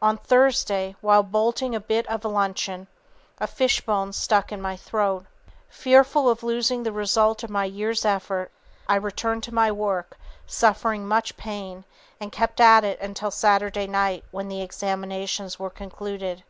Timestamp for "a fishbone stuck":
3.38-4.52